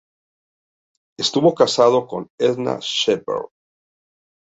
Estuvo 1.19 1.53
casado 1.53 2.07
con 2.07 2.27
Edna 2.39 2.79
Shephard. 2.81 3.49